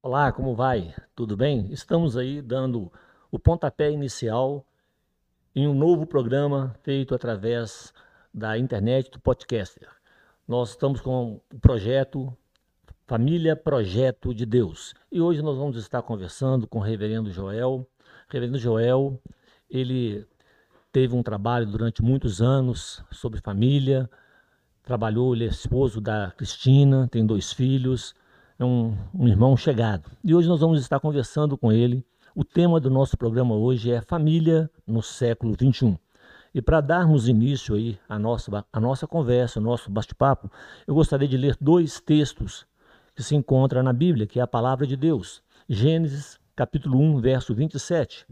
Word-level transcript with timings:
Olá, 0.00 0.30
como 0.30 0.54
vai? 0.54 0.94
Tudo 1.16 1.36
bem? 1.36 1.72
Estamos 1.72 2.16
aí 2.16 2.40
dando 2.40 2.90
o 3.32 3.38
pontapé 3.38 3.90
inicial 3.90 4.64
em 5.52 5.66
um 5.66 5.74
novo 5.74 6.06
programa 6.06 6.72
feito 6.84 7.16
através 7.16 7.92
da 8.32 8.56
internet 8.56 9.10
do 9.10 9.18
podcaster. 9.18 9.88
Nós 10.46 10.70
estamos 10.70 11.00
com 11.00 11.40
o 11.52 11.58
projeto 11.58 12.32
Família 13.08 13.56
Projeto 13.56 14.32
de 14.32 14.46
Deus. 14.46 14.94
E 15.10 15.20
hoje 15.20 15.42
nós 15.42 15.58
vamos 15.58 15.76
estar 15.76 16.00
conversando 16.02 16.68
com 16.68 16.78
o 16.78 16.82
reverendo 16.82 17.32
Joel. 17.32 17.80
O 17.80 17.86
reverendo 18.32 18.56
Joel, 18.56 19.20
ele 19.68 20.24
teve 20.92 21.16
um 21.16 21.24
trabalho 21.24 21.66
durante 21.66 22.04
muitos 22.04 22.40
anos 22.40 23.02
sobre 23.10 23.40
família, 23.40 24.08
trabalhou, 24.84 25.34
ele 25.34 25.46
é 25.46 25.48
esposo 25.48 26.00
da 26.00 26.30
Cristina, 26.30 27.08
tem 27.10 27.26
dois 27.26 27.52
filhos, 27.52 28.14
é 28.58 28.64
um, 28.64 28.96
um 29.14 29.28
irmão 29.28 29.56
chegado. 29.56 30.10
E 30.22 30.34
hoje 30.34 30.48
nós 30.48 30.60
vamos 30.60 30.80
estar 30.80 30.98
conversando 30.98 31.56
com 31.56 31.70
ele. 31.70 32.04
O 32.34 32.44
tema 32.44 32.80
do 32.80 32.90
nosso 32.90 33.16
programa 33.16 33.54
hoje 33.54 33.90
é 33.92 34.00
Família 34.00 34.70
no 34.86 35.00
século 35.00 35.54
XXI. 35.54 35.96
E 36.52 36.60
para 36.60 36.80
darmos 36.80 37.28
início 37.28 37.74
aí 37.74 37.98
à 38.08 38.18
nossa, 38.18 38.64
à 38.72 38.80
nossa 38.80 39.06
conversa, 39.06 39.60
ao 39.60 39.64
nosso 39.64 39.90
bate-papo, 39.90 40.50
eu 40.86 40.94
gostaria 40.94 41.28
de 41.28 41.36
ler 41.36 41.56
dois 41.60 42.00
textos 42.00 42.66
que 43.14 43.22
se 43.22 43.36
encontram 43.36 43.82
na 43.82 43.92
Bíblia, 43.92 44.26
que 44.26 44.40
é 44.40 44.42
a 44.42 44.46
palavra 44.46 44.86
de 44.86 44.96
Deus. 44.96 45.42
Gênesis, 45.68 46.38
capítulo 46.56 46.98
1, 46.98 47.20
verso 47.20 47.54
27. 47.54 48.26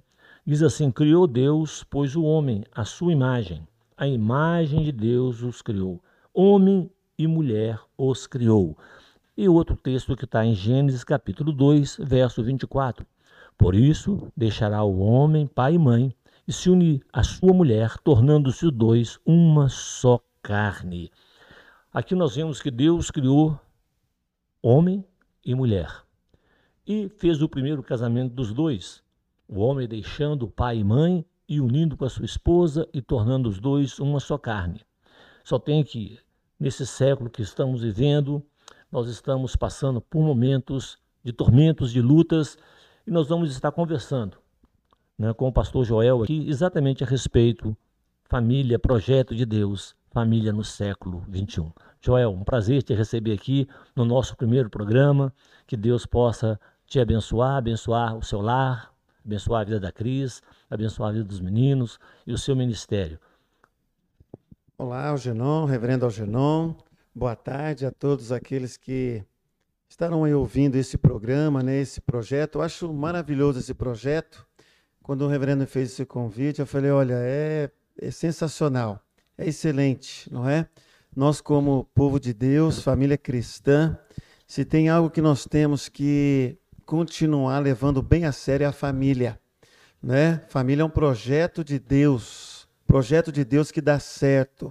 Diz 0.44 0.62
assim: 0.62 0.90
Criou 0.90 1.26
Deus, 1.26 1.84
pois 1.88 2.16
o 2.16 2.24
homem, 2.24 2.64
a 2.74 2.84
sua 2.84 3.12
imagem, 3.12 3.66
a 3.96 4.08
imagem 4.08 4.82
de 4.82 4.92
Deus 4.92 5.42
os 5.42 5.62
criou. 5.62 6.02
Homem 6.34 6.90
e 7.18 7.26
mulher 7.26 7.78
os 7.96 8.26
criou. 8.26 8.76
E 9.36 9.50
outro 9.50 9.76
texto 9.76 10.16
que 10.16 10.24
está 10.24 10.46
em 10.46 10.54
Gênesis 10.54 11.04
capítulo 11.04 11.52
2, 11.52 11.98
verso 12.00 12.42
24. 12.42 13.06
Por 13.58 13.74
isso 13.74 14.32
deixará 14.34 14.82
o 14.82 14.98
homem 15.00 15.46
pai 15.46 15.74
e 15.74 15.78
mãe 15.78 16.16
e 16.48 16.52
se 16.54 16.70
unir 16.70 17.04
à 17.12 17.22
sua 17.22 17.52
mulher, 17.52 17.98
tornando-se 17.98 18.70
dois 18.70 19.18
uma 19.26 19.68
só 19.68 20.18
carne. 20.42 21.10
Aqui 21.92 22.14
nós 22.14 22.34
vemos 22.34 22.62
que 22.62 22.70
Deus 22.70 23.10
criou 23.10 23.60
homem 24.62 25.04
e 25.44 25.54
mulher 25.54 25.90
e 26.86 27.10
fez 27.10 27.42
o 27.42 27.48
primeiro 27.48 27.82
casamento 27.82 28.32
dos 28.32 28.54
dois, 28.54 29.02
o 29.46 29.60
homem 29.60 29.86
deixando 29.86 30.48
pai 30.48 30.78
e 30.78 30.84
mãe 30.84 31.26
e 31.46 31.60
unindo 31.60 31.94
com 31.94 32.06
a 32.06 32.08
sua 32.08 32.24
esposa 32.24 32.88
e 32.90 33.02
tornando 33.02 33.50
os 33.50 33.60
dois 33.60 33.98
uma 33.98 34.18
só 34.18 34.38
carne. 34.38 34.80
Só 35.44 35.58
tem 35.58 35.84
que, 35.84 36.18
nesse 36.58 36.86
século 36.86 37.28
que 37.28 37.42
estamos 37.42 37.82
vivendo, 37.82 38.42
nós 38.96 39.08
estamos 39.08 39.54
passando 39.54 40.00
por 40.00 40.22
momentos 40.22 40.96
de 41.22 41.30
tormentos, 41.30 41.92
de 41.92 42.00
lutas, 42.00 42.56
e 43.06 43.10
nós 43.10 43.28
vamos 43.28 43.50
estar 43.50 43.70
conversando 43.70 44.38
né, 45.18 45.34
com 45.34 45.46
o 45.48 45.52
pastor 45.52 45.84
Joel 45.84 46.22
aqui 46.22 46.48
exatamente 46.48 47.04
a 47.04 47.06
respeito 47.06 47.76
família, 48.24 48.78
projeto 48.78 49.34
de 49.34 49.44
Deus, 49.44 49.94
família 50.10 50.50
no 50.50 50.64
século 50.64 51.22
21. 51.28 51.70
Joel, 52.00 52.30
um 52.30 52.42
prazer 52.42 52.82
te 52.82 52.94
receber 52.94 53.34
aqui 53.34 53.68
no 53.94 54.02
nosso 54.02 54.34
primeiro 54.34 54.70
programa. 54.70 55.30
Que 55.66 55.76
Deus 55.76 56.06
possa 56.06 56.58
te 56.86 56.98
abençoar, 56.98 57.56
abençoar 57.58 58.16
o 58.16 58.22
seu 58.22 58.40
lar, 58.40 58.90
abençoar 59.22 59.60
a 59.60 59.64
vida 59.64 59.78
da 59.78 59.92
Cris, 59.92 60.40
abençoar 60.70 61.10
a 61.10 61.12
vida 61.12 61.24
dos 61.24 61.40
meninos 61.40 61.98
e 62.26 62.32
o 62.32 62.38
seu 62.38 62.56
ministério. 62.56 63.20
Olá, 64.78 65.08
Algenon, 65.08 65.66
reverendo 65.66 66.06
Algenon. 66.06 66.74
Boa 67.18 67.34
tarde 67.34 67.86
a 67.86 67.90
todos 67.90 68.30
aqueles 68.30 68.76
que 68.76 69.24
estarão 69.88 70.24
aí 70.24 70.34
ouvindo 70.34 70.76
esse 70.76 70.98
programa, 70.98 71.62
né, 71.62 71.80
esse 71.80 71.98
projeto. 71.98 72.58
Eu 72.58 72.62
acho 72.62 72.92
maravilhoso 72.92 73.58
esse 73.58 73.72
projeto. 73.72 74.46
Quando 75.02 75.22
o 75.22 75.26
reverendo 75.26 75.66
fez 75.66 75.92
esse 75.92 76.04
convite, 76.04 76.60
eu 76.60 76.66
falei: 76.66 76.90
olha, 76.90 77.14
é, 77.16 77.70
é 77.98 78.10
sensacional, 78.10 79.00
é 79.38 79.48
excelente, 79.48 80.30
não 80.30 80.46
é? 80.46 80.68
Nós, 81.16 81.40
como 81.40 81.88
povo 81.94 82.20
de 82.20 82.34
Deus, 82.34 82.82
família 82.82 83.16
cristã, 83.16 83.98
se 84.46 84.62
tem 84.62 84.90
algo 84.90 85.08
que 85.08 85.22
nós 85.22 85.46
temos 85.46 85.88
que 85.88 86.58
continuar 86.84 87.60
levando 87.60 88.02
bem 88.02 88.26
a 88.26 88.32
sério 88.32 88.64
é 88.64 88.66
a 88.66 88.72
família. 88.72 89.40
Né? 90.02 90.42
Família 90.50 90.82
é 90.82 90.84
um 90.84 90.90
projeto 90.90 91.64
de 91.64 91.78
Deus, 91.78 92.68
projeto 92.86 93.32
de 93.32 93.42
Deus 93.42 93.70
que 93.70 93.80
dá 93.80 93.98
certo. 93.98 94.70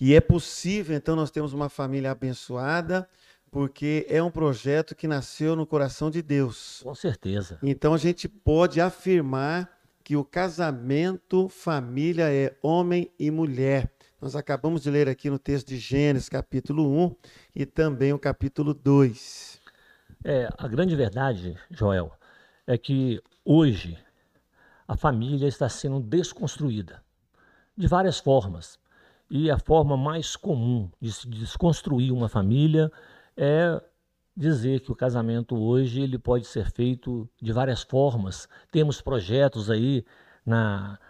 E 0.00 0.14
é 0.14 0.20
possível, 0.20 0.96
então, 0.96 1.14
nós 1.14 1.30
temos 1.30 1.52
uma 1.52 1.68
família 1.68 2.10
abençoada, 2.10 3.08
porque 3.50 4.04
é 4.08 4.20
um 4.20 4.30
projeto 4.30 4.96
que 4.96 5.06
nasceu 5.06 5.54
no 5.54 5.64
coração 5.64 6.10
de 6.10 6.20
Deus. 6.20 6.80
Com 6.82 6.94
certeza. 6.94 7.56
Então 7.62 7.94
a 7.94 7.98
gente 7.98 8.28
pode 8.28 8.80
afirmar 8.80 9.70
que 10.02 10.16
o 10.16 10.24
casamento, 10.24 11.48
família 11.48 12.32
é 12.32 12.56
homem 12.60 13.10
e 13.16 13.30
mulher. 13.30 13.90
Nós 14.20 14.34
acabamos 14.34 14.82
de 14.82 14.90
ler 14.90 15.08
aqui 15.08 15.30
no 15.30 15.38
texto 15.38 15.68
de 15.68 15.78
Gênesis, 15.78 16.28
capítulo 16.28 16.90
1 17.06 17.16
e 17.54 17.64
também 17.64 18.12
o 18.12 18.18
capítulo 18.18 18.74
2. 18.74 19.60
É, 20.24 20.48
a 20.58 20.66
grande 20.66 20.96
verdade, 20.96 21.56
Joel, 21.70 22.10
é 22.66 22.76
que 22.76 23.22
hoje 23.44 23.96
a 24.88 24.96
família 24.96 25.46
está 25.46 25.68
sendo 25.68 26.00
desconstruída 26.00 27.02
de 27.76 27.86
várias 27.86 28.18
formas. 28.18 28.78
E 29.36 29.50
a 29.50 29.58
forma 29.58 29.96
mais 29.96 30.36
comum 30.36 30.88
de 31.00 31.10
se 31.10 31.28
desconstruir 31.28 32.12
uma 32.12 32.28
família 32.28 32.88
é 33.36 33.82
dizer 34.36 34.78
que 34.78 34.92
o 34.92 34.94
casamento 34.94 35.56
hoje 35.56 36.00
ele 36.00 36.20
pode 36.20 36.46
ser 36.46 36.70
feito 36.70 37.28
de 37.42 37.52
várias 37.52 37.82
formas. 37.82 38.48
Temos 38.70 39.02
projetos 39.02 39.72
aí 39.72 40.04
na 40.46 41.00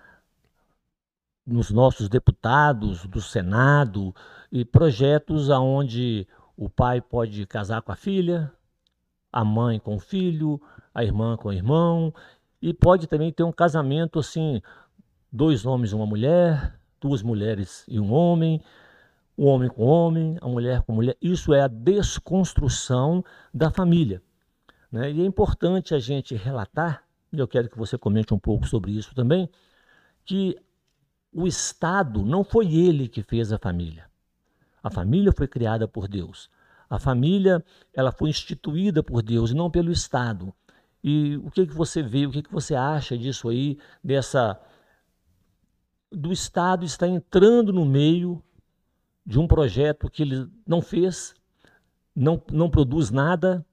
nos 1.46 1.70
nossos 1.70 2.08
deputados 2.08 3.04
do 3.04 3.20
Senado 3.20 4.14
e 4.50 4.64
projetos 4.64 5.50
aonde 5.50 6.26
o 6.56 6.70
pai 6.70 7.02
pode 7.02 7.46
casar 7.46 7.82
com 7.82 7.92
a 7.92 7.96
filha, 7.96 8.50
a 9.30 9.44
mãe 9.44 9.78
com 9.78 9.96
o 9.96 10.00
filho, 10.00 10.58
a 10.94 11.04
irmã 11.04 11.36
com 11.36 11.50
o 11.50 11.52
irmão 11.52 12.10
e 12.62 12.72
pode 12.72 13.06
também 13.06 13.30
ter 13.30 13.42
um 13.42 13.52
casamento 13.52 14.18
assim, 14.18 14.62
dois 15.30 15.66
homens 15.66 15.92
e 15.92 15.94
uma 15.94 16.06
mulher, 16.06 16.80
duas 17.04 17.22
mulheres 17.22 17.84
e 17.86 18.00
um 18.00 18.10
homem, 18.10 18.62
o 19.36 19.44
homem 19.44 19.68
com 19.68 19.82
homem, 19.84 20.38
a 20.40 20.48
mulher 20.48 20.80
com 20.82 20.94
mulher. 20.94 21.14
Isso 21.20 21.52
é 21.52 21.60
a 21.60 21.68
desconstrução 21.68 23.22
da 23.52 23.70
família. 23.70 24.22
Né? 24.90 25.12
E 25.12 25.20
é 25.20 25.24
importante 25.24 25.94
a 25.94 25.98
gente 25.98 26.34
relatar, 26.34 27.04
e 27.30 27.38
eu 27.38 27.46
quero 27.46 27.68
que 27.68 27.76
você 27.76 27.98
comente 27.98 28.32
um 28.32 28.38
pouco 28.38 28.66
sobre 28.66 28.90
isso 28.90 29.14
também, 29.14 29.50
que 30.24 30.56
o 31.30 31.46
Estado 31.46 32.24
não 32.24 32.42
foi 32.42 32.74
ele 32.74 33.06
que 33.06 33.22
fez 33.22 33.52
a 33.52 33.58
família. 33.58 34.06
A 34.82 34.90
família 34.90 35.30
foi 35.30 35.46
criada 35.46 35.86
por 35.86 36.08
Deus. 36.08 36.48
A 36.88 36.98
família 36.98 37.62
ela 37.92 38.12
foi 38.12 38.30
instituída 38.30 39.02
por 39.02 39.20
Deus 39.20 39.52
não 39.52 39.70
pelo 39.70 39.92
Estado. 39.92 40.54
E 41.02 41.36
o 41.44 41.50
que, 41.50 41.66
que 41.66 41.74
você 41.74 42.02
vê, 42.02 42.24
o 42.26 42.30
que, 42.30 42.42
que 42.42 42.52
você 42.52 42.74
acha 42.74 43.18
disso 43.18 43.50
aí, 43.50 43.76
dessa 44.02 44.58
do 46.14 46.32
Estado 46.32 46.84
está 46.84 47.06
entrando 47.06 47.72
no 47.72 47.84
meio 47.84 48.42
de 49.26 49.38
um 49.38 49.46
projeto 49.46 50.10
que 50.10 50.22
ele 50.22 50.48
não 50.66 50.82
fez, 50.82 51.34
não, 52.14 52.40
não 52.52 52.68
produz 52.68 53.10
nada 53.10 53.64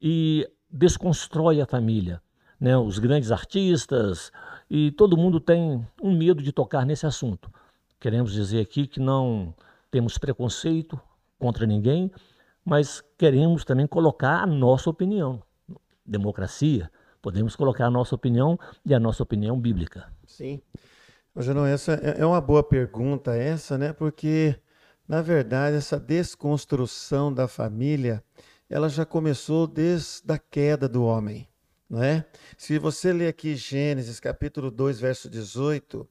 e 0.00 0.48
desconstrói 0.70 1.60
a 1.60 1.66
família. 1.66 2.22
Né? 2.58 2.76
Os 2.76 2.98
grandes 2.98 3.30
artistas 3.30 4.32
e 4.70 4.90
todo 4.92 5.16
mundo 5.16 5.40
tem 5.40 5.86
um 6.02 6.16
medo 6.16 6.42
de 6.42 6.52
tocar 6.52 6.86
nesse 6.86 7.06
assunto. 7.06 7.52
Queremos 8.00 8.32
dizer 8.32 8.60
aqui 8.60 8.86
que 8.86 8.98
não 8.98 9.54
temos 9.90 10.16
preconceito 10.16 10.98
contra 11.38 11.66
ninguém, 11.66 12.10
mas 12.64 13.02
queremos 13.18 13.64
também 13.64 13.86
colocar 13.86 14.42
a 14.42 14.46
nossa 14.46 14.88
opinião. 14.88 15.42
Democracia, 16.04 16.90
podemos 17.20 17.54
colocar 17.54 17.86
a 17.86 17.90
nossa 17.90 18.14
opinião 18.14 18.58
e 18.84 18.94
a 18.94 19.00
nossa 19.00 19.22
opinião 19.22 19.58
bíblica. 19.58 20.12
Sim. 20.26 20.60
Janão, 21.40 21.64
essa 21.64 21.94
é, 21.94 22.20
é 22.20 22.26
uma 22.26 22.40
boa 22.40 22.62
pergunta 22.62 23.34
essa, 23.34 23.78
né? 23.78 23.92
Porque 23.92 24.54
na 25.08 25.22
verdade 25.22 25.76
essa 25.76 25.98
desconstrução 25.98 27.32
da 27.32 27.48
família, 27.48 28.22
ela 28.68 28.88
já 28.88 29.06
começou 29.06 29.66
desde 29.66 30.30
a 30.30 30.38
queda 30.38 30.88
do 30.88 31.04
homem, 31.04 31.48
não 31.88 32.02
é? 32.02 32.26
Se 32.58 32.78
você 32.78 33.12
ler 33.12 33.28
aqui 33.28 33.56
Gênesis 33.56 34.20
capítulo 34.20 34.70
2, 34.70 35.00
verso 35.00 35.30
18, 35.30 36.06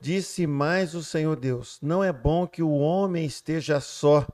disse 0.00 0.48
mais 0.48 0.94
o 0.96 1.02
Senhor 1.04 1.36
Deus: 1.36 1.78
Não 1.80 2.02
é 2.02 2.12
bom 2.12 2.44
que 2.46 2.62
o 2.62 2.72
homem 2.72 3.24
esteja 3.24 3.80
só. 3.80 4.26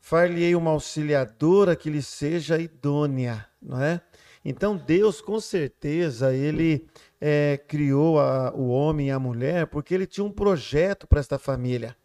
Far-lhe-ei 0.00 0.54
uma 0.54 0.70
auxiliadora 0.70 1.76
que 1.76 1.90
lhe 1.90 2.00
seja 2.00 2.58
idônea, 2.58 3.46
não 3.60 3.82
é? 3.82 4.00
Então 4.42 4.78
Deus, 4.78 5.20
com 5.20 5.38
certeza, 5.38 6.32
ele 6.32 6.88
é, 7.20 7.58
criou 7.66 8.20
a, 8.20 8.52
o 8.54 8.68
homem 8.68 9.08
e 9.08 9.10
a 9.10 9.18
mulher 9.18 9.66
porque 9.66 9.94
ele 9.94 10.06
tinha 10.06 10.24
um 10.24 10.30
projeto 10.30 11.06
para 11.06 11.20
esta 11.20 11.38
família. 11.38 11.96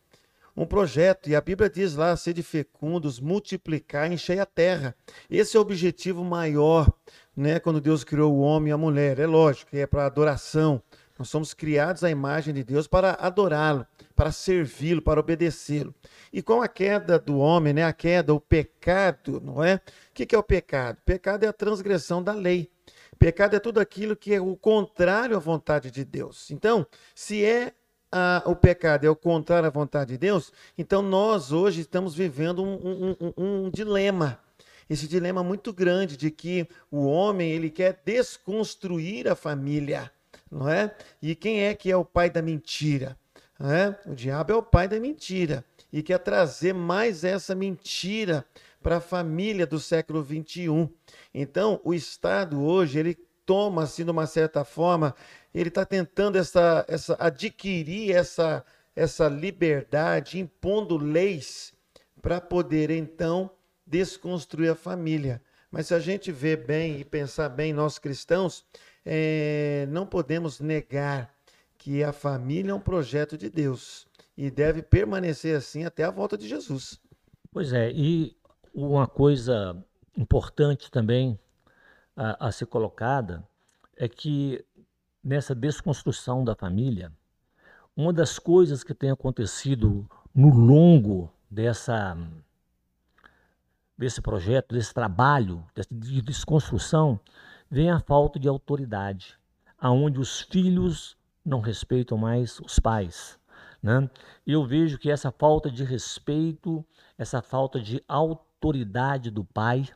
um 0.55 0.65
projeto. 0.65 1.29
E 1.29 1.35
a 1.35 1.41
Bíblia 1.41 1.69
diz 1.69 1.95
lá: 1.95 2.15
sede 2.15 2.43
fecundos, 2.43 3.19
multiplicar, 3.19 4.11
encher 4.11 4.39
a 4.39 4.45
terra. 4.45 4.95
Esse 5.29 5.57
é 5.57 5.59
o 5.59 5.63
objetivo 5.63 6.23
maior, 6.23 6.91
né? 7.35 7.59
Quando 7.59 7.81
Deus 7.81 8.03
criou 8.03 8.33
o 8.33 8.41
homem 8.41 8.69
e 8.69 8.73
a 8.73 8.77
mulher. 8.77 9.19
É 9.19 9.25
lógico, 9.27 9.75
é 9.75 9.85
para 9.85 10.05
adoração. 10.05 10.81
Nós 11.17 11.29
somos 11.29 11.53
criados 11.53 12.03
à 12.03 12.09
imagem 12.09 12.53
de 12.53 12.63
Deus 12.63 12.87
para 12.87 13.11
adorá-lo, 13.13 13.85
para 14.15 14.31
servi-lo, 14.31 15.01
para 15.01 15.19
obedecê-lo. 15.19 15.93
E 16.31 16.41
com 16.41 16.61
a 16.61 16.67
queda 16.67 17.19
do 17.19 17.37
homem, 17.37 17.71
né? 17.71 17.83
A 17.83 17.93
queda, 17.93 18.33
o 18.33 18.39
pecado, 18.39 19.39
não 19.39 19.63
é? 19.63 19.75
O 19.75 20.13
que 20.13 20.33
é 20.33 20.37
o 20.37 20.43
pecado? 20.43 20.97
O 20.97 21.03
pecado 21.05 21.43
é 21.43 21.47
a 21.47 21.53
transgressão 21.53 22.21
da 22.23 22.33
lei. 22.33 22.72
Pecado 23.23 23.55
é 23.55 23.59
tudo 23.61 23.79
aquilo 23.79 24.17
que 24.17 24.33
é 24.33 24.41
o 24.41 24.53
contrário 24.53 25.37
à 25.37 25.39
vontade 25.39 25.89
de 25.89 26.03
Deus. 26.03 26.51
Então, 26.51 26.85
se 27.15 27.41
é 27.45 27.71
a, 28.11 28.43
o 28.45 28.53
pecado 28.53 29.05
é 29.05 29.09
o 29.09 29.15
contrário 29.15 29.65
à 29.65 29.69
vontade 29.69 30.11
de 30.11 30.17
Deus, 30.17 30.51
então 30.77 31.01
nós 31.01 31.53
hoje 31.53 31.79
estamos 31.79 32.13
vivendo 32.13 32.61
um, 32.61 32.73
um, 32.73 33.15
um, 33.21 33.33
um 33.37 33.69
dilema. 33.69 34.37
Esse 34.89 35.07
dilema 35.07 35.41
muito 35.41 35.71
grande 35.71 36.17
de 36.17 36.29
que 36.29 36.67
o 36.91 37.05
homem 37.05 37.49
ele 37.49 37.69
quer 37.69 38.01
desconstruir 38.03 39.29
a 39.29 39.35
família, 39.35 40.11
não 40.51 40.67
é? 40.67 40.93
E 41.21 41.33
quem 41.33 41.61
é 41.61 41.73
que 41.73 41.89
é 41.89 41.95
o 41.95 42.03
pai 42.03 42.29
da 42.29 42.41
mentira? 42.41 43.17
É? 43.57 44.11
O 44.11 44.13
diabo 44.13 44.51
é 44.51 44.55
o 44.57 44.63
pai 44.63 44.89
da 44.89 44.99
mentira 44.99 45.63
e 45.93 46.03
quer 46.03 46.17
trazer 46.17 46.73
mais 46.73 47.23
essa 47.23 47.55
mentira 47.55 48.43
para 48.83 48.97
a 48.97 49.01
família 49.01 49.65
do 49.65 49.79
século 49.79 50.21
21. 50.21 50.89
Então, 51.33 51.79
o 51.83 51.93
Estado 51.93 52.61
hoje 52.61 52.99
ele 52.99 53.17
toma, 53.45 53.83
assim, 53.83 54.03
de 54.03 54.11
uma 54.11 54.27
certa 54.27 54.63
forma, 54.63 55.15
ele 55.53 55.69
está 55.69 55.85
tentando 55.85 56.37
essa, 56.37 56.85
essa, 56.87 57.15
adquirir 57.19 58.15
essa, 58.15 58.63
essa 58.95 59.27
liberdade, 59.27 60.39
impondo 60.39 60.97
leis 60.97 61.73
para 62.21 62.39
poder, 62.39 62.91
então, 62.91 63.49
desconstruir 63.87 64.69
a 64.69 64.75
família. 64.75 65.41
Mas 65.71 65.87
se 65.87 65.93
a 65.95 65.99
gente 65.99 66.31
vê 66.31 66.55
bem 66.55 66.99
e 66.99 67.05
pensar 67.05 67.49
bem, 67.49 67.73
nós 67.73 67.97
cristãos, 67.97 68.65
é, 69.05 69.87
não 69.89 70.05
podemos 70.05 70.59
negar 70.59 71.33
que 71.77 72.03
a 72.03 72.13
família 72.13 72.71
é 72.71 72.75
um 72.75 72.79
projeto 72.79 73.37
de 73.37 73.49
Deus 73.49 74.07
e 74.37 74.49
deve 74.49 74.81
permanecer 74.81 75.55
assim 75.55 75.83
até 75.83 76.03
a 76.03 76.11
volta 76.11 76.37
de 76.37 76.47
Jesus. 76.47 76.99
Pois 77.51 77.73
é, 77.73 77.91
e 77.91 78.35
uma 78.73 79.05
coisa 79.07 79.85
importante 80.17 80.89
também 80.89 81.39
a, 82.15 82.47
a 82.47 82.51
ser 82.51 82.65
colocada 82.65 83.47
é 83.95 84.07
que 84.07 84.65
nessa 85.23 85.53
desconstrução 85.53 86.43
da 86.43 86.55
família, 86.55 87.11
uma 87.95 88.11
das 88.11 88.39
coisas 88.39 88.83
que 88.83 88.93
tem 88.93 89.11
acontecido 89.11 90.09
no 90.33 90.49
longo 90.49 91.31
dessa 91.49 92.17
desse 93.95 94.21
projeto, 94.21 94.73
desse 94.73 94.91
trabalho 94.91 95.63
de 95.89 96.21
desconstrução, 96.21 97.19
vem 97.69 97.91
a 97.91 97.99
falta 97.99 98.39
de 98.39 98.47
autoridade, 98.47 99.37
aonde 99.77 100.19
os 100.19 100.41
filhos 100.41 101.15
não 101.45 101.61
respeitam 101.61 102.17
mais 102.17 102.59
os 102.59 102.79
pais. 102.79 103.39
Né? 103.81 104.09
Eu 104.47 104.65
vejo 104.65 104.97
que 104.97 105.11
essa 105.11 105.31
falta 105.31 105.69
de 105.69 105.83
respeito, 105.83 106.83
essa 107.17 107.41
falta 107.41 107.79
de 107.79 108.03
autoridade 108.07 108.52
do 109.31 109.43
pai, 109.43 109.87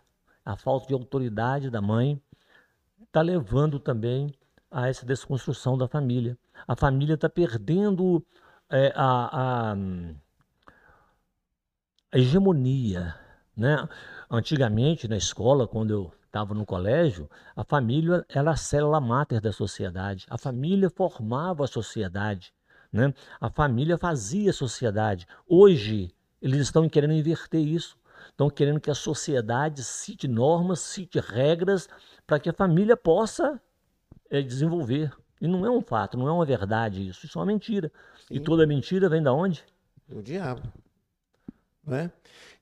a 0.44 0.56
falta 0.56 0.88
de 0.88 0.94
autoridade 0.94 1.70
da 1.70 1.82
mãe, 1.82 2.22
está 3.06 3.22
levando 3.22 3.80
também 3.80 4.34
a 4.70 4.88
essa 4.88 5.06
desconstrução 5.06 5.78
da 5.78 5.88
família. 5.88 6.38
A 6.68 6.76
família 6.76 7.16
está 7.16 7.30
perdendo 7.30 8.26
é, 8.70 8.92
a, 8.96 9.72
a, 9.72 9.74
a, 9.74 9.78
hegemonia. 12.18 13.16
Né? 13.56 13.88
Antigamente, 14.30 15.08
na 15.08 15.18
escola, 15.18 15.68
quando 15.68 15.92
eu 15.92 16.14
estava 16.26 16.54
no 16.54 16.66
colégio, 16.66 17.30
a 17.56 17.64
família 17.64 18.26
era 18.30 18.52
a 18.52 18.58
célula 18.58 19.00
máter 19.00 19.40
da 19.40 19.52
sociedade. 19.52 20.26
A 20.30 20.38
família 20.38 20.90
formava 20.90 21.64
a 21.64 21.68
sociedade. 21.68 22.54
Né? 22.92 23.14
A 23.40 23.50
família 23.50 23.98
fazia 23.98 24.52
a 24.52 24.54
sociedade. 24.54 25.26
Hoje, 25.48 26.14
eles 26.42 26.62
estão 26.62 26.88
querendo 26.88 27.14
inverter 27.14 27.62
isso. 27.62 27.98
Estão 28.30 28.50
querendo 28.50 28.80
que 28.80 28.92
a 28.92 28.96
sociedade 28.96 29.84
cite 29.84 30.28
normas, 30.28 30.80
cite 30.80 31.20
regras 31.20 31.88
para 32.26 32.40
que 32.40 32.50
a 32.50 32.54
família 32.54 32.96
possa 32.96 33.62
é, 34.30 34.42
desenvolver. 34.42 35.12
E 35.40 35.48
não 35.48 35.66
é 35.66 35.70
um 35.70 35.82
fato, 35.82 36.18
não 36.18 36.28
é 36.28 36.32
uma 36.32 36.46
verdade 36.46 37.08
isso. 37.08 37.26
Isso 37.26 37.38
é 37.38 37.42
uma 37.42 37.48
mentira. 37.48 37.92
Sim. 38.28 38.36
E 38.36 38.40
toda 38.40 38.66
mentira 38.66 39.08
vem 39.10 39.22
da 39.22 39.34
onde? 39.34 39.64
Do 40.08 40.22
diabo. 40.22 40.62
Né? 41.86 42.12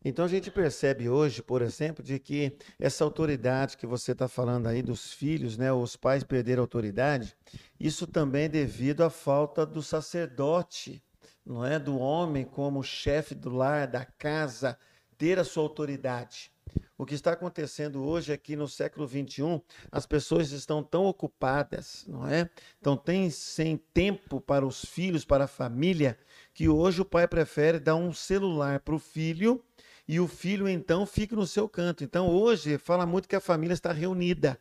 Então 0.04 0.24
a 0.24 0.28
gente 0.28 0.52
percebe 0.52 1.10
hoje, 1.10 1.42
por 1.42 1.64
exemplo, 1.64 2.04
de 2.04 2.20
que 2.20 2.56
essa 2.78 3.04
autoridade 3.04 3.76
que 3.76 3.88
você 3.88 4.12
está 4.12 4.28
falando 4.28 4.68
aí 4.68 4.84
dos 4.84 5.12
filhos, 5.12 5.58
né, 5.58 5.74
os 5.74 5.96
pais 5.96 6.24
perderam 6.24 6.62
autoridade, 6.62 7.36
isso 7.80 8.06
também 8.06 8.44
é 8.44 8.50
devido 8.50 9.02
à 9.02 9.10
falta 9.10 9.66
do 9.66 9.82
sacerdote, 9.82 11.04
não 11.44 11.66
é, 11.66 11.80
do 11.80 11.98
homem 11.98 12.46
como 12.46 12.84
chefe 12.84 13.34
do 13.34 13.50
lar, 13.50 13.88
da 13.88 14.06
casa, 14.06 14.78
ter 15.18 15.40
a 15.40 15.44
sua 15.44 15.64
autoridade. 15.64 16.52
O 16.98 17.06
que 17.06 17.14
está 17.14 17.34
acontecendo 17.34 18.04
hoje 18.06 18.32
é 18.32 18.56
no 18.56 18.70
século 18.70 19.06
21, 19.06 19.62
as 19.92 20.06
pessoas 20.06 20.52
estão 20.52 20.82
tão 20.82 21.06
ocupadas, 21.06 22.06
não 22.08 22.26
é? 22.26 22.50
Então 22.80 22.96
tem 22.96 23.30
sem 23.30 23.76
tempo 23.94 24.40
para 24.40 24.66
os 24.66 24.86
filhos, 24.86 25.26
para 25.26 25.44
a 25.44 25.48
família, 25.48 26.18
que 26.54 26.70
hoje 26.70 27.02
o 27.02 27.06
pai 27.06 27.28
prefere 27.28 27.80
dar 27.80 27.96
um 27.96 28.14
celular 28.14 28.80
para 28.80 28.96
o 28.96 29.00
filho 29.00 29.62
e 30.08 30.22
o 30.22 30.28
filho 30.28 30.70
então 30.70 31.06
fica 31.06 31.36
no 31.36 31.46
seu 31.46 31.68
canto. 31.68 32.02
Então 32.02 32.30
hoje 32.30 32.78
fala 32.78 33.06
muito 33.06 33.28
que 33.28 33.36
a 33.36 33.42
família 33.42 33.74
está 33.74 33.92
reunida. 33.92 34.58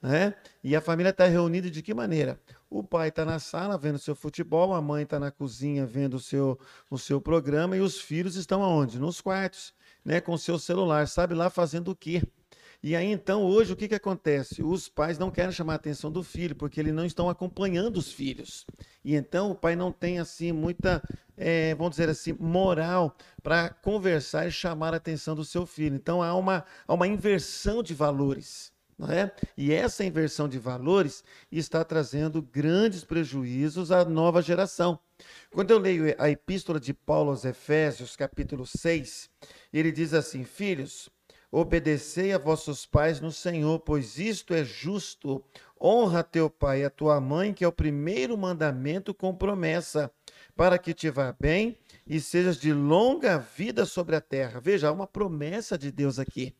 Né? 0.00 0.34
E 0.62 0.76
a 0.76 0.80
família 0.80 1.10
está 1.10 1.24
reunida 1.24 1.70
de 1.70 1.82
que 1.82 1.92
maneira? 1.92 2.38
O 2.70 2.84
pai 2.84 3.08
está 3.08 3.24
na 3.24 3.38
sala 3.38 3.78
vendo 3.78 3.98
seu 3.98 4.14
futebol, 4.14 4.74
a 4.74 4.80
mãe 4.80 5.02
está 5.02 5.18
na 5.18 5.30
cozinha 5.30 5.86
vendo 5.86 6.14
o 6.14 6.20
seu, 6.20 6.58
o 6.90 6.98
seu 6.98 7.20
programa 7.20 7.76
e 7.76 7.80
os 7.80 7.98
filhos 7.98 8.36
estão 8.36 8.62
aonde? 8.62 8.98
Nos 8.98 9.20
quartos 9.20 9.72
né, 10.08 10.22
com 10.22 10.38
seu 10.38 10.58
celular, 10.58 11.06
sabe 11.06 11.34
lá 11.34 11.50
fazendo 11.50 11.90
o 11.90 11.94
quê? 11.94 12.22
E 12.82 12.96
aí 12.96 13.12
então 13.12 13.42
hoje 13.42 13.74
o 13.74 13.76
que, 13.76 13.86
que 13.86 13.94
acontece? 13.94 14.62
Os 14.62 14.88
pais 14.88 15.18
não 15.18 15.30
querem 15.30 15.52
chamar 15.52 15.74
a 15.74 15.76
atenção 15.76 16.10
do 16.10 16.22
filho 16.22 16.56
porque 16.56 16.80
eles 16.80 16.94
não 16.94 17.04
estão 17.04 17.28
acompanhando 17.28 17.98
os 17.98 18.10
filhos. 18.10 18.64
E 19.04 19.14
então 19.14 19.50
o 19.50 19.54
pai 19.54 19.76
não 19.76 19.92
tem 19.92 20.18
assim 20.18 20.50
muita, 20.50 21.02
é, 21.36 21.74
vamos 21.74 21.90
dizer 21.90 22.08
assim, 22.08 22.32
moral 22.40 23.14
para 23.42 23.68
conversar 23.68 24.48
e 24.48 24.50
chamar 24.50 24.94
a 24.94 24.96
atenção 24.96 25.34
do 25.34 25.44
seu 25.44 25.66
filho. 25.66 25.96
Então 25.96 26.22
há 26.22 26.34
uma, 26.34 26.64
há 26.86 26.94
uma 26.94 27.06
inversão 27.06 27.82
de 27.82 27.92
valores. 27.92 28.72
É? 29.10 29.30
E 29.56 29.72
essa 29.74 30.04
inversão 30.04 30.48
de 30.48 30.58
valores 30.58 31.22
está 31.52 31.84
trazendo 31.84 32.40
grandes 32.40 33.04
prejuízos 33.04 33.92
à 33.92 34.06
nova 34.06 34.40
geração. 34.40 34.98
Quando 35.50 35.70
eu 35.70 35.78
leio 35.78 36.14
a 36.18 36.30
epístola 36.30 36.78
de 36.78 36.92
Paulo 36.92 37.30
aos 37.30 37.44
Efésios, 37.44 38.14
capítulo 38.14 38.66
6, 38.66 39.30
ele 39.72 39.90
diz 39.90 40.14
assim: 40.14 40.44
Filhos, 40.44 41.08
obedecei 41.50 42.32
a 42.32 42.38
vossos 42.38 42.84
pais 42.84 43.20
no 43.20 43.32
Senhor, 43.32 43.80
pois 43.80 44.18
isto 44.18 44.54
é 44.54 44.64
justo. 44.64 45.42
Honra 45.80 46.24
teu 46.24 46.50
pai 46.50 46.82
e 46.82 46.84
a 46.84 46.90
tua 46.90 47.20
mãe, 47.20 47.54
que 47.54 47.64
é 47.64 47.68
o 47.68 47.72
primeiro 47.72 48.36
mandamento 48.36 49.14
com 49.14 49.34
promessa, 49.34 50.10
para 50.56 50.76
que 50.76 50.92
te 50.92 51.08
vá 51.08 51.34
bem 51.38 51.78
e 52.06 52.20
sejas 52.20 52.56
de 52.58 52.72
longa 52.72 53.38
vida 53.38 53.86
sobre 53.86 54.16
a 54.16 54.20
terra. 54.20 54.60
Veja, 54.60 54.88
há 54.88 54.92
uma 54.92 55.06
promessa 55.06 55.78
de 55.78 55.92
Deus 55.92 56.18
aqui, 56.18 56.54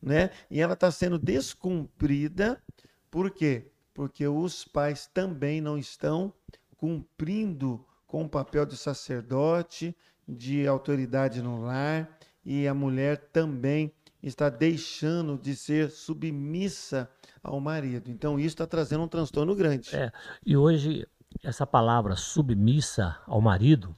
né? 0.00 0.30
E 0.48 0.60
ela 0.60 0.74
está 0.74 0.90
sendo 0.90 1.18
descumprida, 1.18 2.62
por 3.10 3.30
quê? 3.30 3.72
Porque 3.92 4.26
os 4.26 4.64
pais 4.64 5.10
também 5.12 5.60
não 5.60 5.76
estão 5.76 6.32
cumprindo 6.76 7.84
com 8.10 8.24
o 8.24 8.28
papel 8.28 8.66
de 8.66 8.76
sacerdote, 8.76 9.96
de 10.26 10.66
autoridade 10.66 11.40
no 11.40 11.62
lar, 11.62 12.18
e 12.44 12.66
a 12.66 12.74
mulher 12.74 13.30
também 13.32 13.92
está 14.20 14.50
deixando 14.50 15.38
de 15.38 15.54
ser 15.54 15.90
submissa 15.90 17.08
ao 17.40 17.60
marido. 17.60 18.10
Então, 18.10 18.36
isso 18.36 18.48
está 18.48 18.66
trazendo 18.66 19.04
um 19.04 19.08
transtorno 19.08 19.54
grande. 19.54 19.94
É, 19.94 20.10
e 20.44 20.56
hoje, 20.56 21.06
essa 21.44 21.64
palavra 21.64 22.16
submissa 22.16 23.16
ao 23.28 23.40
marido 23.40 23.94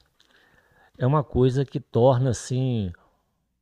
é 0.95 1.07
uma 1.07 1.23
coisa 1.23 1.65
que 1.65 1.79
torna, 1.79 2.29
assim, 2.29 2.91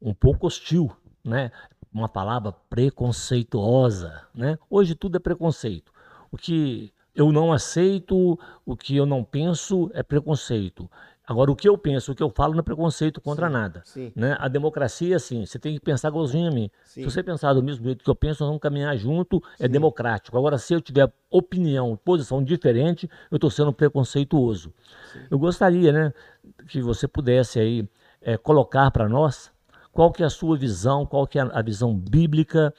um 0.01 0.13
pouco 0.13 0.47
hostil, 0.47 0.91
né? 1.23 1.49
Uma 1.93 2.09
palavra 2.09 2.51
preconceituosa, 2.51 4.27
né? 4.35 4.57
Hoje 4.69 4.95
tudo 4.95 5.15
é 5.15 5.19
preconceito. 5.19 5.93
O 6.29 6.37
que 6.37 6.93
eu 7.15 7.31
não 7.31 7.51
aceito, 7.51 8.39
o 8.65 8.75
que 8.75 8.95
eu 8.95 9.05
não 9.05 9.23
penso 9.23 9.91
é 9.93 10.01
preconceito. 10.01 10.89
Agora, 11.31 11.51
o 11.51 11.55
que 11.55 11.69
eu 11.69 11.77
penso, 11.77 12.11
o 12.11 12.15
que 12.15 12.23
eu 12.23 12.29
falo 12.29 12.53
não 12.53 12.59
é 12.59 12.63
preconceito 12.63 13.21
contra 13.21 13.47
sim, 13.47 13.53
nada. 13.53 13.81
Sim. 13.85 14.11
Né? 14.15 14.35
A 14.39 14.47
democracia, 14.47 15.15
assim, 15.15 15.45
você 15.45 15.57
tem 15.57 15.75
que 15.75 15.79
pensar 15.79 16.09
igualzinho 16.09 16.49
a 16.49 16.51
mim. 16.51 16.69
Sim. 16.83 17.01
Se 17.01 17.09
você 17.09 17.23
pensar 17.23 17.53
do 17.53 17.63
mesmo 17.63 17.85
jeito 17.85 18.03
que 18.03 18.09
eu 18.09 18.15
penso, 18.15 18.43
nós 18.43 18.49
vamos 18.49 18.61
caminhar 18.61 18.97
junto, 18.97 19.41
é 19.59 19.67
democrático. 19.67 20.37
Agora, 20.37 20.57
se 20.57 20.73
eu 20.73 20.81
tiver 20.81 21.11
opinião, 21.29 21.97
posição 22.03 22.43
diferente, 22.43 23.09
eu 23.29 23.35
estou 23.35 23.49
sendo 23.49 23.71
preconceituoso. 23.71 24.73
Eu 25.29 25.39
gostaria, 25.39 25.93
né, 25.93 26.13
que 26.67 26.81
você 26.81 27.07
pudesse 27.07 27.59
aí 27.59 27.87
é, 28.21 28.35
colocar 28.35 28.91
para 28.91 29.07
nós 29.07 29.51
qual 29.93 30.11
que 30.11 30.23
é 30.23 30.25
a 30.25 30.29
sua 30.29 30.57
visão, 30.57 31.05
qual 31.05 31.25
que 31.27 31.39
é 31.39 31.41
a 31.41 31.61
visão 31.61 31.95
bíblica 31.95 32.73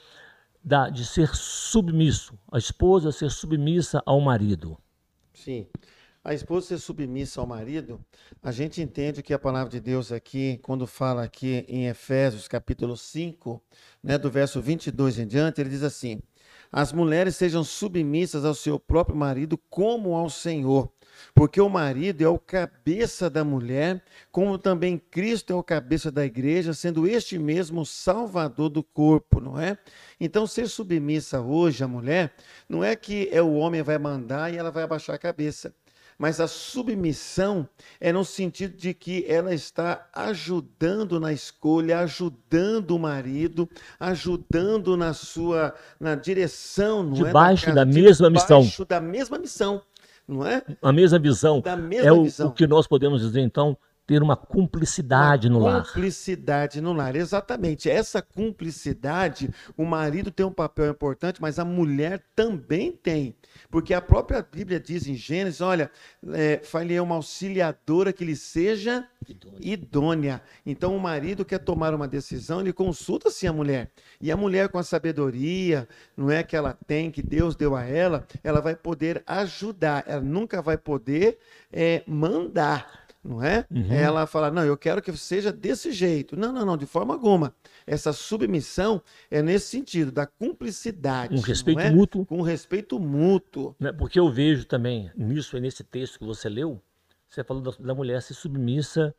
da, 0.63 0.89
de 0.89 1.05
ser 1.05 1.35
submisso, 1.35 2.37
a 2.51 2.57
esposa 2.57 3.11
ser 3.11 3.29
submissa 3.29 4.01
ao 4.05 4.21
marido. 4.21 4.77
Sim. 5.33 5.67
A 6.23 6.33
esposa 6.33 6.67
ser 6.67 6.77
submissa 6.77 7.41
ao 7.41 7.47
marido, 7.47 7.99
a 8.41 8.49
gente 8.49 8.81
entende 8.81 9.21
que 9.21 9.33
a 9.33 9.39
palavra 9.39 9.69
de 9.69 9.81
Deus 9.81 10.09
aqui, 10.09 10.57
quando 10.63 10.87
fala 10.87 11.21
aqui 11.21 11.65
em 11.67 11.87
Efésios 11.87 12.47
capítulo 12.47 12.95
5, 12.95 13.61
né, 14.01 14.17
do 14.17 14.31
verso 14.31 14.61
22 14.61 15.19
em 15.19 15.27
diante, 15.27 15.59
ele 15.59 15.69
diz 15.69 15.83
assim: 15.83 16.21
As 16.71 16.93
mulheres 16.93 17.35
sejam 17.35 17.61
submissas 17.61 18.45
ao 18.45 18.55
seu 18.55 18.79
próprio 18.79 19.17
marido 19.17 19.57
como 19.69 20.15
ao 20.15 20.29
Senhor, 20.29 20.89
porque 21.33 21.59
o 21.59 21.69
marido 21.69 22.23
é 22.23 22.27
o 22.27 22.39
cabeça 22.39 23.29
da 23.29 23.43
mulher, 23.43 24.03
como 24.31 24.57
também 24.57 24.97
Cristo 24.97 25.53
é 25.53 25.55
o 25.55 25.63
cabeça 25.63 26.11
da 26.11 26.25
igreja, 26.25 26.73
sendo 26.73 27.07
este 27.07 27.37
mesmo 27.37 27.81
o 27.81 27.85
salvador 27.85 28.69
do 28.69 28.83
corpo, 28.83 29.39
não 29.39 29.59
é? 29.59 29.77
Então, 30.19 30.47
ser 30.47 30.67
submissa 30.67 31.41
hoje 31.41 31.83
à 31.83 31.87
mulher, 31.87 32.33
não 32.67 32.83
é 32.83 32.95
que 32.95 33.29
é 33.31 33.41
o 33.41 33.53
homem 33.53 33.81
vai 33.81 33.97
mandar 33.97 34.53
e 34.53 34.57
ela 34.57 34.71
vai 34.71 34.83
abaixar 34.83 35.15
a 35.15 35.19
cabeça 35.19 35.73
mas 36.17 36.39
a 36.39 36.47
submissão 36.47 37.67
é 37.99 38.11
no 38.11 38.23
sentido 38.23 38.77
de 38.77 38.93
que 38.93 39.25
ela 39.27 39.53
está 39.53 40.07
ajudando 40.13 41.19
na 41.19 41.33
escolha, 41.33 41.99
ajudando 41.99 42.91
o 42.91 42.99
marido, 42.99 43.69
ajudando 43.99 44.95
na 44.95 45.13
sua 45.13 45.73
na 45.99 46.15
direção, 46.15 47.03
não 47.03 47.13
debaixo 47.13 47.69
é? 47.69 47.73
da, 47.73 47.83
da 47.83 47.91
mesma 47.91 48.29
missão. 48.29 48.59
Debaixo 48.61 48.85
da 48.85 49.01
mesma 49.01 49.37
missão, 49.37 49.81
não 50.27 50.45
é? 50.45 50.63
A 50.81 50.91
mesma 50.91 51.19
visão. 51.19 51.61
Da 51.61 51.75
mesma 51.75 52.07
é 52.07 52.11
o, 52.11 52.23
visão. 52.23 52.47
o 52.47 52.51
que 52.51 52.67
nós 52.67 52.87
podemos 52.87 53.21
dizer 53.21 53.41
então 53.41 53.77
ter 54.05 54.21
uma 54.21 54.35
cumplicidade 54.35 55.47
uma 55.47 55.59
no 55.59 55.65
lar. 55.65 55.85
Cumplicidade 55.85 56.81
no 56.81 56.93
lar, 56.93 57.15
exatamente. 57.15 57.89
Essa 57.89 58.21
cumplicidade, 58.21 59.49
o 59.77 59.85
marido 59.85 60.29
tem 60.29 60.45
um 60.45 60.51
papel 60.51 60.91
importante, 60.91 61.41
mas 61.41 61.57
a 61.57 61.65
mulher 61.65 62.21
também 62.35 62.91
tem. 62.91 63.35
Porque 63.69 63.93
a 63.93 64.01
própria 64.01 64.41
Bíblia 64.41 64.79
diz 64.79 65.07
em 65.07 65.15
Gênesis: 65.15 65.61
olha, 65.61 65.89
é, 66.33 66.59
fale 66.63 66.99
uma 66.99 67.15
auxiliadora 67.15 68.11
que 68.11 68.25
lhe 68.25 68.35
seja 68.35 69.07
idônea. 69.27 69.59
idônea. 69.61 70.41
Então, 70.65 70.95
o 70.95 70.99
marido 70.99 71.45
quer 71.45 71.59
tomar 71.59 71.93
uma 71.93 72.07
decisão, 72.07 72.59
ele 72.59 72.73
consulta 72.73 73.29
sim 73.29 73.47
a 73.47 73.53
mulher. 73.53 73.89
E 74.19 74.31
a 74.31 74.37
mulher, 74.37 74.69
com 74.69 74.77
a 74.77 74.83
sabedoria, 74.83 75.87
não 76.15 76.29
é 76.29 76.43
que 76.43 76.55
ela 76.55 76.77
tem, 76.85 77.09
que 77.09 77.21
Deus 77.21 77.55
deu 77.55 77.75
a 77.75 77.83
ela, 77.83 78.27
ela 78.43 78.59
vai 78.59 78.75
poder 78.75 79.23
ajudar, 79.25 80.03
ela 80.07 80.21
nunca 80.21 80.61
vai 80.61 80.77
poder 80.77 81.37
é, 81.71 82.03
mandar 82.05 83.02
não 83.23 83.41
é? 83.41 83.65
Uhum. 83.71 83.91
Ela 83.91 84.27
fala: 84.27 84.51
não, 84.51 84.63
eu 84.63 84.77
quero 84.77 85.01
que 85.01 85.15
seja 85.15 85.51
desse 85.51 85.91
jeito. 85.91 86.35
Não, 86.35 86.51
não, 86.51 86.65
não, 86.65 86.77
de 86.77 86.85
forma 86.85 87.13
alguma. 87.13 87.55
Essa 87.87 88.11
submissão 88.11 89.01
é 89.31 89.41
nesse 89.41 89.67
sentido, 89.67 90.11
da 90.11 90.25
cumplicidade. 90.25 91.35
Um 91.35 91.41
respeito 91.41 91.79
é? 91.79 91.89
mútuo. 91.89 92.25
Com 92.25 92.41
respeito 92.41 92.99
mútuo. 92.99 93.75
Né, 93.79 93.91
porque 93.91 94.19
eu 94.19 94.29
vejo 94.29 94.65
também 94.65 95.09
nisso, 95.15 95.57
nesse 95.59 95.83
texto 95.83 96.19
que 96.19 96.25
você 96.25 96.49
leu, 96.49 96.81
você 97.29 97.43
falou 97.43 97.63
da, 97.63 97.71
da 97.79 97.95
mulher 97.95 98.21
ser 98.21 98.33
submissa 98.33 99.15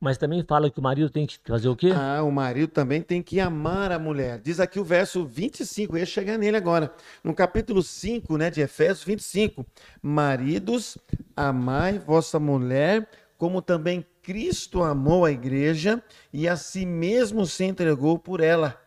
mas 0.00 0.16
também 0.16 0.44
fala 0.44 0.70
que 0.70 0.78
o 0.78 0.82
marido 0.82 1.10
tem 1.10 1.26
que 1.26 1.38
fazer 1.44 1.68
o 1.68 1.74
quê? 1.74 1.90
Ah, 1.92 2.22
o 2.22 2.30
marido 2.30 2.70
também 2.70 3.02
tem 3.02 3.20
que 3.20 3.40
amar 3.40 3.90
a 3.90 3.98
mulher. 3.98 4.38
Diz 4.38 4.60
aqui 4.60 4.78
o 4.78 4.84
verso 4.84 5.24
25, 5.26 5.94
eu 5.94 5.98
ia 5.98 6.06
chegar 6.06 6.38
nele 6.38 6.56
agora. 6.56 6.92
No 7.24 7.34
capítulo 7.34 7.82
5, 7.82 8.36
né, 8.36 8.48
de 8.48 8.60
Efésios 8.60 9.02
25. 9.02 9.66
Maridos, 10.00 10.96
amai 11.36 11.98
vossa 11.98 12.38
mulher 12.38 13.08
como 13.38 13.62
também 13.62 14.04
Cristo 14.22 14.82
amou 14.82 15.24
a 15.24 15.30
igreja 15.30 16.02
e 16.32 16.48
a 16.48 16.56
si 16.56 16.84
mesmo 16.84 17.46
se 17.46 17.64
entregou 17.64 18.18
por 18.18 18.40
ela. 18.40 18.78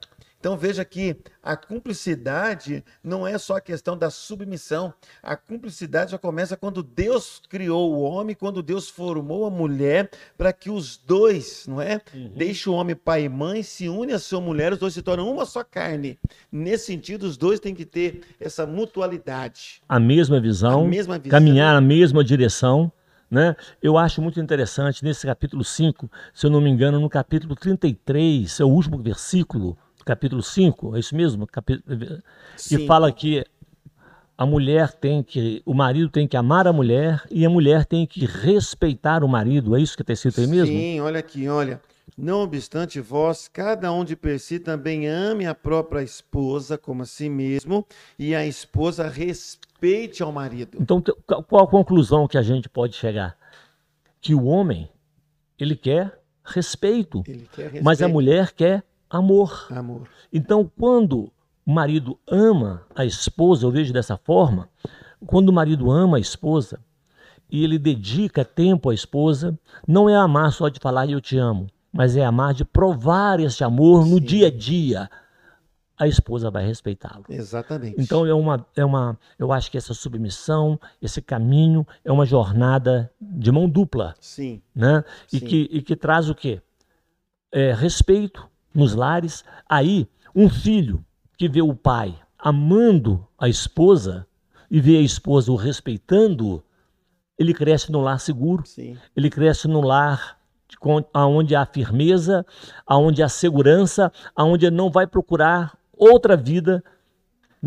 Então 0.41 0.57
veja 0.57 0.83
que 0.83 1.17
a 1.43 1.55
cumplicidade 1.55 2.83
não 3.03 3.27
é 3.27 3.37
só 3.37 3.57
a 3.57 3.61
questão 3.61 3.95
da 3.95 4.09
submissão. 4.09 4.91
A 5.21 5.35
cumplicidade 5.35 6.11
já 6.11 6.17
começa 6.17 6.57
quando 6.57 6.81
Deus 6.81 7.39
criou 7.47 7.93
o 7.93 8.01
homem, 8.01 8.35
quando 8.35 8.63
Deus 8.63 8.89
formou 8.89 9.45
a 9.45 9.51
mulher, 9.51 10.09
para 10.35 10.51
que 10.51 10.71
os 10.71 10.97
dois, 10.97 11.67
não 11.67 11.79
é? 11.79 12.01
Uhum. 12.11 12.31
Deixe 12.35 12.67
o 12.67 12.73
homem 12.73 12.95
pai 12.95 13.25
e 13.25 13.29
mãe, 13.29 13.61
se 13.61 13.87
une 13.87 14.13
a 14.13 14.19
sua 14.19 14.41
mulher, 14.41 14.73
os 14.73 14.79
dois 14.79 14.95
se 14.95 15.03
tornam 15.03 15.31
uma 15.31 15.45
só 15.45 15.63
carne. 15.63 16.17
Nesse 16.51 16.87
sentido, 16.87 17.23
os 17.23 17.37
dois 17.37 17.59
têm 17.59 17.75
que 17.75 17.85
ter 17.85 18.21
essa 18.39 18.65
mutualidade. 18.65 19.83
A 19.87 19.99
mesma 19.99 20.41
visão, 20.41 20.85
a 20.85 20.87
mesma 20.87 21.19
visão. 21.19 21.37
caminhar 21.39 21.75
na 21.75 21.81
mesma 21.81 22.23
direção 22.23 22.91
né? 23.31 23.55
Eu 23.81 23.97
acho 23.97 24.21
muito 24.21 24.41
interessante 24.41 25.03
nesse 25.03 25.25
capítulo 25.25 25.63
5, 25.63 26.11
se 26.33 26.45
eu 26.45 26.49
não 26.49 26.59
me 26.59 26.69
engano, 26.69 26.99
no 26.99 27.09
capítulo 27.09 27.55
33, 27.55 28.59
é 28.59 28.63
o 28.65 28.67
último 28.67 28.97
versículo, 29.01 29.77
capítulo 30.05 30.43
5, 30.43 30.97
é 30.97 30.99
isso 30.99 31.15
mesmo? 31.15 31.47
Capítulo, 31.47 32.21
que 32.57 32.85
fala 32.85 33.09
que 33.09 33.45
a 34.37 34.45
mulher 34.45 34.91
tem 34.91 35.23
que, 35.23 35.61
o 35.65 35.73
marido 35.73 36.09
tem 36.09 36.27
que 36.27 36.35
amar 36.35 36.67
a 36.67 36.73
mulher 36.73 37.23
e 37.31 37.45
a 37.45 37.49
mulher 37.49 37.85
tem 37.85 38.05
que 38.05 38.25
respeitar 38.25 39.23
o 39.23 39.27
marido. 39.27 39.75
É 39.77 39.81
isso 39.81 39.95
que 39.95 40.01
está 40.01 40.13
escrito 40.13 40.41
aí 40.41 40.47
mesmo? 40.47 40.75
Sim, 40.75 40.99
olha 40.99 41.19
aqui, 41.19 41.47
olha. 41.47 41.79
Não 42.17 42.41
obstante 42.41 42.99
vós, 42.99 43.47
cada 43.47 43.93
um 43.93 44.03
de 44.03 44.15
per 44.15 44.39
si 44.39 44.59
também 44.59 45.07
ame 45.07 45.45
a 45.45 45.55
própria 45.55 46.03
esposa 46.03 46.77
como 46.77 47.03
a 47.03 47.05
si 47.05 47.29
mesmo, 47.29 47.85
e 48.19 48.35
a 48.35 48.45
esposa 48.45 49.07
respeite 49.07 49.70
ao 50.21 50.31
marido. 50.31 50.77
Então, 50.79 51.03
qual 51.47 51.63
a 51.63 51.67
conclusão 51.67 52.27
que 52.27 52.37
a 52.37 52.41
gente 52.41 52.69
pode 52.69 52.95
chegar? 52.95 53.35
Que 54.19 54.35
o 54.35 54.45
homem, 54.45 54.89
ele 55.57 55.75
quer 55.75 56.19
respeito, 56.43 57.23
ele 57.27 57.47
quer 57.51 57.63
respeito. 57.63 57.83
mas 57.83 58.01
a 58.01 58.07
mulher 58.07 58.51
quer 58.51 58.83
amor. 59.09 59.67
amor. 59.71 60.07
Então, 60.31 60.69
quando 60.79 61.31
o 61.65 61.73
marido 61.73 62.19
ama 62.27 62.85
a 62.95 63.05
esposa, 63.05 63.65
eu 63.65 63.71
vejo 63.71 63.91
dessa 63.91 64.17
forma, 64.17 64.69
quando 65.25 65.49
o 65.49 65.53
marido 65.53 65.89
ama 65.89 66.17
a 66.17 66.19
esposa 66.19 66.79
e 67.49 67.63
ele 67.63 67.77
dedica 67.77 68.45
tempo 68.45 68.89
à 68.89 68.93
esposa, 68.93 69.57
não 69.87 70.09
é 70.09 70.15
amar 70.15 70.51
só 70.53 70.69
de 70.69 70.79
falar 70.79 71.09
eu 71.09 71.19
te 71.19 71.37
amo, 71.37 71.67
mas 71.91 72.15
é 72.15 72.23
amar 72.23 72.53
de 72.53 72.63
provar 72.63 73.39
esse 73.39 73.63
amor 73.63 74.05
no 74.05 74.17
Sim. 74.17 74.25
dia 74.25 74.47
a 74.47 74.51
dia. 74.51 75.09
A 76.01 76.07
esposa 76.07 76.49
vai 76.49 76.65
respeitá-lo. 76.65 77.25
Exatamente. 77.29 78.01
Então 78.01 78.25
é 78.25 78.33
uma, 78.33 78.65
é 78.75 78.83
uma, 78.83 79.19
eu 79.37 79.53
acho 79.53 79.69
que 79.69 79.77
essa 79.77 79.93
submissão, 79.93 80.79
esse 80.99 81.21
caminho 81.21 81.85
é 82.03 82.11
uma 82.11 82.25
jornada 82.25 83.13
de 83.21 83.51
mão 83.51 83.69
dupla. 83.69 84.15
Sim. 84.19 84.63
Né? 84.73 85.03
E, 85.31 85.37
Sim. 85.37 85.45
Que, 85.45 85.69
e 85.71 85.79
que 85.83 85.95
traz 85.95 86.27
o 86.27 86.33
quê? 86.33 86.59
É, 87.51 87.71
respeito 87.71 88.49
nos 88.73 88.95
lares. 88.95 89.43
Aí, 89.69 90.09
um 90.35 90.49
filho 90.49 91.05
que 91.37 91.47
vê 91.47 91.61
o 91.61 91.75
pai 91.75 92.19
amando 92.35 93.27
a 93.37 93.47
esposa 93.47 94.25
e 94.71 94.81
vê 94.81 94.97
a 94.97 95.01
esposa 95.01 95.51
o 95.51 95.55
respeitando, 95.55 96.63
ele 97.37 97.53
cresce 97.53 97.91
no 97.91 98.01
lar 98.01 98.19
seguro. 98.19 98.65
Sim. 98.65 98.97
Ele 99.15 99.29
cresce 99.29 99.67
no 99.67 99.81
lar 99.81 100.35
aonde 101.13 101.55
há 101.55 101.63
firmeza, 101.63 102.43
aonde 102.87 103.21
há 103.21 103.29
segurança, 103.29 104.11
aonde 104.35 104.65
ele 104.65 104.75
não 104.75 104.89
vai 104.89 105.05
procurar 105.05 105.79
outra 106.01 106.35
vida, 106.35 106.83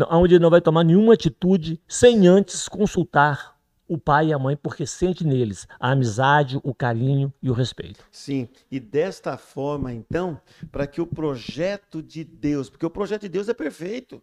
aonde 0.09 0.35
ele 0.35 0.43
não 0.43 0.49
vai 0.49 0.59
tomar 0.59 0.83
nenhuma 0.83 1.13
atitude 1.13 1.81
sem 1.87 2.27
antes 2.27 2.67
consultar 2.67 3.55
o 3.87 3.97
pai 3.97 4.27
e 4.27 4.33
a 4.33 4.39
mãe, 4.39 4.57
porque 4.57 4.85
sente 4.85 5.25
neles 5.25 5.67
a 5.79 5.91
amizade, 5.91 6.59
o 6.63 6.73
carinho 6.73 7.31
e 7.41 7.49
o 7.49 7.53
respeito. 7.53 8.03
Sim, 8.11 8.49
e 8.69 8.79
desta 8.79 9.37
forma, 9.37 9.93
então, 9.93 10.41
para 10.71 10.87
que 10.87 10.99
o 10.99 11.07
projeto 11.07 12.01
de 12.01 12.23
Deus, 12.23 12.69
porque 12.69 12.85
o 12.85 12.89
projeto 12.89 13.21
de 13.21 13.29
Deus 13.29 13.47
é 13.47 13.53
perfeito. 13.53 14.21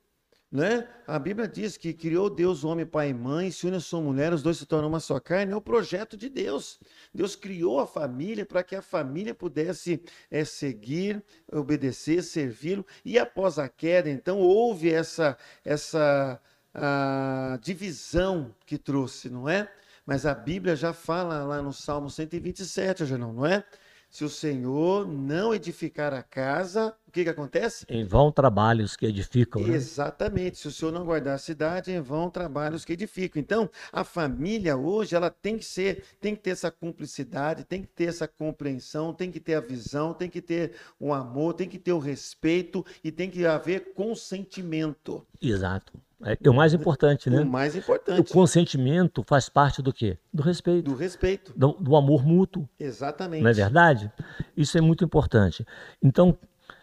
Né? 0.53 0.87
A 1.07 1.19
Bíblia 1.19 1.49
diz 1.49 1.79
que 1.79 1.95
criou 1.95 2.29
Deus 2.29 2.63
o 2.63 2.69
homem, 2.69 2.85
pai 2.85 3.09
e 3.09 3.15
mãe, 3.15 3.51
se 3.51 3.67
une 3.67 3.77
a 3.77 3.81
sua 3.81 4.03
mulher, 4.03 4.35
os 4.35 4.43
dois 4.43 4.59
se 4.59 4.67
tornam 4.67 4.91
uma 4.91 5.01
só 5.01 5.19
carne. 5.19 5.51
É 5.51 5.57
o 5.57 5.63
projeto 5.63 6.15
de 6.15 6.29
Deus. 6.29 6.79
Deus 7.15 7.35
criou 7.35 7.81
a 7.81 7.87
família 7.87 8.45
para 8.45 8.63
que 8.63 8.77
a 8.77 8.83
família 8.83 9.35
pudesse 9.35 10.03
é, 10.31 10.45
seguir, 10.45 11.25
obedecer, 11.51 12.23
servi-lo. 12.23 12.85
E 13.03 13.19
após 13.19 13.59
a 13.59 13.67
queda, 13.67 14.11
então, 14.11 14.41
houve 14.41 14.93
essa, 14.93 15.39
essa 15.65 16.39
a, 16.75 17.59
divisão 17.63 18.55
que 18.67 18.77
trouxe, 18.77 19.31
não 19.31 19.49
é? 19.49 19.73
Mas 20.05 20.27
a 20.27 20.35
Bíblia 20.35 20.77
já 20.77 20.93
fala 20.93 21.45
lá 21.45 21.63
no 21.63 21.73
Salmo 21.73 22.11
127, 22.11 23.07
Janão, 23.07 23.33
não 23.33 23.47
é? 23.47 23.65
Se 24.13 24.27
o 24.27 24.29
Senhor 24.29 25.09
não 25.09 25.55
edificar 25.55 26.13
a 26.13 26.23
casa, 26.23 26.95
o 27.09 27.11
que, 27.11 27.25
que 27.25 27.31
acontece? 27.31 27.87
Em 27.89 28.05
vão 28.05 28.31
trabalhos 28.31 28.95
que 28.95 29.07
edificam. 29.07 29.63
Né? 29.63 29.75
Exatamente. 29.75 30.59
Se 30.59 30.69
o 30.69 30.71
Senhor 30.71 30.93
não 30.93 31.07
guardar 31.07 31.35
a 31.35 31.39
cidade, 31.39 31.91
em 31.91 31.99
vão 31.99 32.29
trabalhos 32.29 32.85
que 32.85 32.93
edificam. 32.93 33.41
Então, 33.41 33.71
a 33.91 34.05
família 34.05 34.77
hoje, 34.77 35.17
ela 35.17 35.31
tem 35.31 35.57
que 35.57 35.65
ser, 35.65 36.05
tem 36.21 36.37
que 36.37 36.43
ter 36.43 36.51
essa 36.51 36.71
cumplicidade, 36.71 37.65
tem 37.65 37.81
que 37.81 37.89
ter 37.89 38.05
essa 38.05 38.29
compreensão, 38.29 39.15
tem 39.15 39.31
que 39.31 39.41
ter 39.41 39.55
a 39.55 39.61
visão, 39.61 40.13
tem 40.13 40.29
que 40.29 40.43
ter 40.43 40.73
o 41.01 41.15
amor, 41.15 41.55
tem 41.55 41.67
que 41.67 41.79
ter 41.79 41.95
o 41.95 41.99
respeito 41.99 42.85
e 43.03 43.11
tem 43.11 43.31
que 43.31 43.47
haver 43.47 43.95
consentimento. 43.95 45.27
Exato. 45.41 45.95
É, 46.25 46.39
é 46.43 46.51
o 46.51 46.55
mais 46.55 46.73
importante, 46.73 47.29
né? 47.29 47.41
O 47.41 47.47
mais 47.47 47.75
O 47.75 47.79
importante. 47.79 48.33
consentimento 48.33 49.25
faz 49.27 49.49
parte 49.49 49.83
do 49.83 49.93
quê? 49.93 50.17
Do 50.33 50.43
respeito, 50.43 50.91
Do 50.91 50.97
respeito. 50.97 51.53
do, 51.57 51.73
do 51.73 51.97
amor 51.97 52.25
mútuo, 52.25 52.69
Exatamente. 52.79 53.43
não 53.43 53.51
é 53.51 53.53
verdade? 53.53 54.11
Isso 54.57 54.79
é 54.79 54.81
muito 54.81 55.05
importante. 55.05 55.67
Então, 56.03 56.37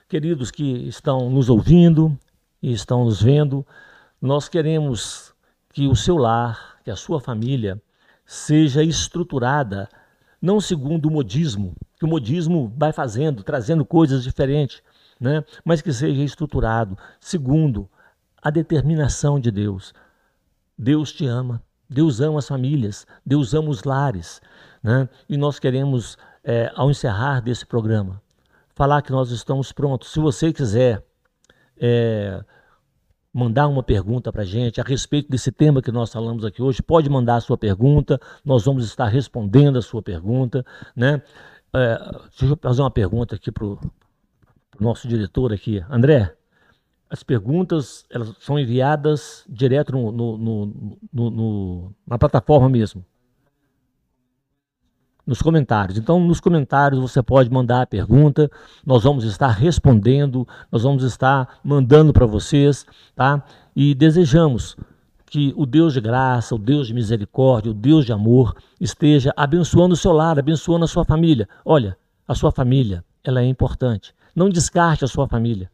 queridos 0.07 0.51
que 0.51 0.87
estão 0.87 1.29
nos 1.29 1.49
ouvindo 1.49 2.17
e 2.61 2.71
estão 2.73 3.05
nos 3.05 3.21
vendo, 3.21 3.65
nós 4.21 4.49
queremos 4.49 5.33
que 5.73 5.87
o 5.87 5.95
seu 5.95 6.17
lar, 6.17 6.77
que 6.83 6.91
a 6.91 6.95
sua 6.95 7.21
família 7.21 7.81
seja 8.25 8.83
estruturada 8.83 9.87
não 10.41 10.59
segundo 10.61 11.07
o 11.07 11.11
modismo, 11.11 11.75
que 11.97 12.05
o 12.05 12.07
modismo 12.07 12.73
vai 12.77 12.91
fazendo, 12.93 13.43
trazendo 13.43 13.85
coisas 13.85 14.23
diferentes, 14.23 14.81
né? 15.19 15.43
mas 15.65 15.81
que 15.81 15.91
seja 15.91 16.21
estruturado 16.23 16.97
segundo 17.19 17.89
a 18.41 18.49
determinação 18.49 19.39
de 19.39 19.51
Deus. 19.51 19.93
Deus 20.77 21.11
te 21.11 21.25
ama, 21.25 21.61
Deus 21.89 22.21
ama 22.21 22.39
as 22.39 22.47
famílias, 22.47 23.05
Deus 23.25 23.53
ama 23.53 23.69
os 23.69 23.83
lares. 23.83 24.41
Né? 24.81 25.09
E 25.27 25.37
nós 25.37 25.59
queremos, 25.59 26.17
é, 26.43 26.71
ao 26.75 26.89
encerrar 26.89 27.41
desse 27.41 27.65
programa, 27.65 28.21
falar 28.75 29.01
que 29.01 29.11
nós 29.11 29.31
estamos 29.31 29.71
prontos. 29.71 30.11
Se 30.11 30.19
você 30.19 30.53
quiser 30.53 31.03
é, 31.77 32.41
mandar 33.33 33.67
uma 33.67 33.83
pergunta 33.83 34.31
para 34.31 34.43
a 34.43 34.45
gente 34.45 34.79
a 34.79 34.83
respeito 34.83 35.29
desse 35.29 35.51
tema 35.51 35.81
que 35.81 35.91
nós 35.91 36.11
falamos 36.11 36.45
aqui 36.45 36.61
hoje, 36.61 36.81
pode 36.81 37.09
mandar 37.09 37.35
a 37.35 37.41
sua 37.41 37.57
pergunta, 37.57 38.19
nós 38.43 38.63
vamos 38.63 38.85
estar 38.85 39.07
respondendo 39.07 39.77
a 39.77 39.81
sua 39.81 40.01
pergunta. 40.01 40.65
Né? 40.95 41.21
É, 41.73 41.97
deixa 42.29 42.53
eu 42.53 42.57
fazer 42.61 42.81
uma 42.81 42.91
pergunta 42.91 43.35
aqui 43.35 43.51
para 43.51 43.65
o 43.65 43.79
nosso 44.79 45.07
diretor 45.07 45.51
aqui. 45.51 45.83
André, 45.89 46.33
as 47.09 47.23
perguntas 47.23 48.05
elas 48.09 48.33
são 48.39 48.59
enviadas 48.59 49.43
direto 49.49 49.91
no, 49.91 50.11
no- 50.11 50.99
no- 51.11 51.95
na 52.05 52.17
plataforma 52.17 52.69
mesmo. 52.69 53.03
Nos 55.25 55.41
comentários. 55.41 55.97
Então, 55.97 56.19
nos 56.19 56.39
comentários 56.39 56.99
você 56.99 57.21
pode 57.21 57.51
mandar 57.51 57.83
a 57.83 57.85
pergunta, 57.87 58.49
nós 58.85 59.03
vamos 59.03 59.23
estar 59.25 59.49
respondendo, 59.49 60.47
nós 60.71 60.83
vamos 60.83 61.03
estar 61.03 61.59
mandando 61.63 62.11
para 62.11 62.25
vocês, 62.25 62.85
tá? 63.15 63.43
E 63.75 63.93
desejamos 63.93 64.75
que 65.27 65.53
o 65.55 65.67
Deus 65.67 65.93
de 65.93 66.01
graça, 66.01 66.55
o 66.55 66.57
Deus 66.57 66.87
de 66.87 66.93
misericórdia, 66.95 67.69
o 67.69 67.75
Deus 67.75 68.05
de 68.05 68.11
amor 68.11 68.55
esteja 68.81 69.31
abençoando 69.37 69.93
o 69.93 69.97
seu 69.97 70.11
lar, 70.11 70.39
abençoando 70.39 70.85
a 70.85 70.87
sua 70.87 71.05
família. 71.05 71.47
Olha, 71.63 71.95
a 72.27 72.33
sua 72.33 72.51
família, 72.51 73.05
ela 73.23 73.39
é 73.41 73.45
importante. 73.45 74.15
Não 74.35 74.49
descarte 74.49 75.05
a 75.05 75.07
sua 75.07 75.27
família. 75.27 75.69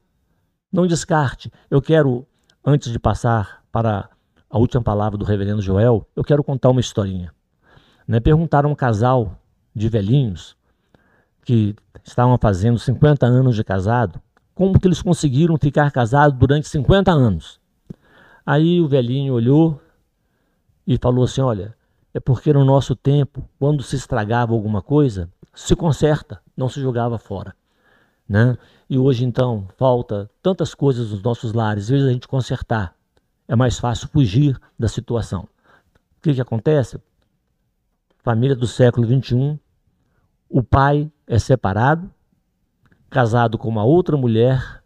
Não 0.75 0.85
descarte. 0.85 1.49
Eu 1.71 1.81
quero, 1.81 2.27
antes 2.61 2.91
de 2.91 2.99
passar 2.99 3.63
para 3.71 4.09
a 4.49 4.57
última 4.57 4.83
palavra 4.83 5.17
do 5.17 5.23
reverendo 5.23 5.61
Joel, 5.61 6.05
eu 6.13 6.21
quero 6.21 6.43
contar 6.43 6.69
uma 6.69 6.81
historinha. 6.81 7.33
Né? 8.05 8.19
Perguntaram 8.19 8.69
um 8.69 8.75
casal 8.75 9.39
de 9.73 9.87
velhinhos 9.87 10.57
que 11.45 11.73
estavam 12.03 12.37
fazendo 12.37 12.77
50 12.77 13.25
anos 13.25 13.55
de 13.55 13.63
casado, 13.63 14.19
como 14.53 14.77
que 14.77 14.85
eles 14.85 15.01
conseguiram 15.01 15.55
ficar 15.57 15.89
casados 15.91 16.37
durante 16.37 16.67
50 16.67 17.09
anos. 17.09 17.57
Aí 18.45 18.81
o 18.81 18.87
velhinho 18.89 19.33
olhou 19.33 19.79
e 20.85 20.97
falou 20.97 21.23
assim: 21.23 21.39
Olha, 21.39 21.73
é 22.13 22.19
porque 22.19 22.51
no 22.51 22.65
nosso 22.65 22.97
tempo, 22.97 23.47
quando 23.57 23.81
se 23.81 23.95
estragava 23.95 24.51
alguma 24.51 24.81
coisa, 24.81 25.31
se 25.53 25.73
conserta, 25.73 26.41
não 26.55 26.67
se 26.67 26.81
jogava 26.81 27.17
fora. 27.17 27.55
Né? 28.27 28.57
E 28.89 28.97
hoje, 28.97 29.23
então, 29.23 29.67
falta 29.77 30.29
tantas 30.41 30.73
coisas 30.73 31.11
nos 31.11 31.21
nossos 31.21 31.53
lares, 31.53 31.85
às 31.85 31.89
vezes 31.89 32.07
a 32.07 32.11
gente 32.11 32.27
consertar. 32.27 32.95
É 33.47 33.55
mais 33.55 33.77
fácil 33.77 34.07
fugir 34.07 34.59
da 34.77 34.87
situação. 34.87 35.41
O 36.17 36.21
que, 36.21 36.33
que 36.33 36.41
acontece? 36.41 36.99
Família 38.23 38.55
do 38.55 38.65
século 38.65 39.07
XXI, 39.07 39.59
o 40.49 40.63
pai 40.63 41.11
é 41.27 41.37
separado, 41.37 42.09
casado 43.09 43.57
com 43.57 43.69
uma 43.69 43.83
outra 43.83 44.17
mulher, 44.17 44.83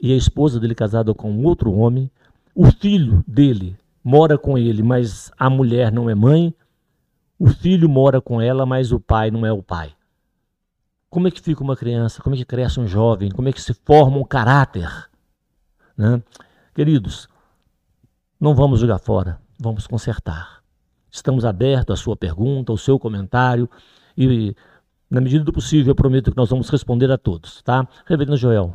e 0.00 0.12
a 0.12 0.16
esposa 0.16 0.60
dele 0.60 0.74
casada 0.74 1.14
com 1.14 1.42
outro 1.44 1.72
homem. 1.72 2.10
O 2.54 2.70
filho 2.70 3.24
dele 3.26 3.74
mora 4.02 4.36
com 4.36 4.58
ele, 4.58 4.82
mas 4.82 5.32
a 5.38 5.48
mulher 5.48 5.90
não 5.90 6.10
é 6.10 6.14
mãe. 6.14 6.54
O 7.38 7.48
filho 7.48 7.88
mora 7.88 8.20
com 8.20 8.38
ela, 8.40 8.66
mas 8.66 8.92
o 8.92 9.00
pai 9.00 9.30
não 9.30 9.46
é 9.46 9.52
o 9.52 9.62
pai. 9.62 9.94
Como 11.14 11.28
é 11.28 11.30
que 11.30 11.40
fica 11.40 11.62
uma 11.62 11.76
criança? 11.76 12.20
Como 12.20 12.34
é 12.34 12.38
que 12.38 12.44
cresce 12.44 12.80
um 12.80 12.88
jovem? 12.88 13.30
Como 13.30 13.48
é 13.48 13.52
que 13.52 13.62
se 13.62 13.72
forma 13.72 14.18
um 14.18 14.24
caráter? 14.24 14.90
Né? 15.96 16.20
Queridos, 16.74 17.28
não 18.40 18.52
vamos 18.52 18.80
jogar 18.80 18.98
fora, 18.98 19.40
vamos 19.56 19.86
consertar. 19.86 20.60
Estamos 21.08 21.44
abertos 21.44 22.00
à 22.00 22.02
sua 22.02 22.16
pergunta, 22.16 22.72
ao 22.72 22.76
seu 22.76 22.98
comentário 22.98 23.70
e, 24.18 24.56
na 25.08 25.20
medida 25.20 25.44
do 25.44 25.52
possível, 25.52 25.92
eu 25.92 25.94
prometo 25.94 26.32
que 26.32 26.36
nós 26.36 26.50
vamos 26.50 26.68
responder 26.68 27.08
a 27.12 27.16
todos, 27.16 27.62
tá? 27.62 27.86
Reverendo 28.04 28.36
Joel, 28.36 28.74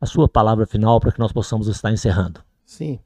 a 0.00 0.06
sua 0.06 0.26
palavra 0.26 0.66
final 0.66 0.98
para 0.98 1.12
que 1.12 1.18
nós 1.18 1.30
possamos 1.30 1.68
estar 1.68 1.92
encerrando. 1.92 2.40
Sim, 2.64 2.98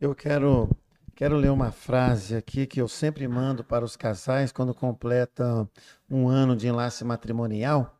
eu 0.00 0.14
quero, 0.14 0.70
quero 1.14 1.36
ler 1.36 1.50
uma 1.50 1.70
frase 1.70 2.34
aqui 2.34 2.66
que 2.66 2.80
eu 2.80 2.88
sempre 2.88 3.28
mando 3.28 3.62
para 3.62 3.84
os 3.84 3.98
casais 3.98 4.50
quando 4.50 4.72
completam 4.72 5.68
um 6.10 6.26
ano 6.26 6.56
de 6.56 6.66
enlace 6.68 7.04
matrimonial. 7.04 7.93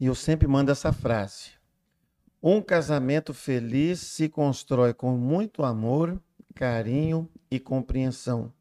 E 0.00 0.06
eu 0.06 0.14
sempre 0.14 0.48
mando 0.48 0.72
essa 0.72 0.92
frase: 0.92 1.50
Um 2.42 2.60
casamento 2.60 3.32
feliz 3.32 4.00
se 4.00 4.28
constrói 4.28 4.92
com 4.92 5.16
muito 5.16 5.62
amor, 5.62 6.20
carinho 6.54 7.28
e 7.50 7.60
compreensão. 7.60 8.52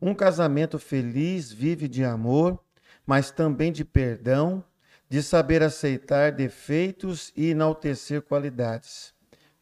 Um 0.00 0.14
casamento 0.14 0.78
feliz 0.78 1.52
vive 1.52 1.88
de 1.88 2.04
amor, 2.04 2.62
mas 3.04 3.30
também 3.30 3.72
de 3.72 3.84
perdão, 3.84 4.64
de 5.08 5.22
saber 5.22 5.62
aceitar 5.62 6.32
defeitos 6.32 7.32
e 7.36 7.50
enaltecer 7.50 8.22
qualidades. 8.22 9.12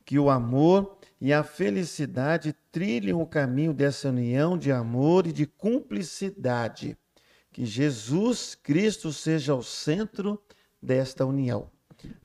Que 0.04 0.18
o 0.18 0.28
amor 0.28 0.98
e 1.20 1.32
a 1.32 1.42
felicidade 1.42 2.54
trilhem 2.70 3.14
o 3.14 3.26
caminho 3.26 3.72
dessa 3.72 4.08
união 4.10 4.56
de 4.56 4.70
amor 4.70 5.26
e 5.26 5.32
de 5.32 5.46
cumplicidade. 5.46 6.96
Que 7.52 7.64
Jesus 7.64 8.54
Cristo 8.54 9.12
seja 9.12 9.54
o 9.54 9.62
centro 9.62 10.40
desta 10.82 11.26
união. 11.26 11.70